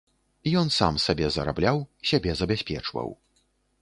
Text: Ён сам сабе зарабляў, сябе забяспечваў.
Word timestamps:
Ён 0.61 0.71
сам 0.77 0.95
сабе 1.03 1.29
зарабляў, 1.35 1.77
сябе 2.13 2.31
забяспечваў. 2.41 3.07